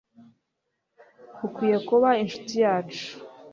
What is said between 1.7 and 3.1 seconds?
kuba incuti yacu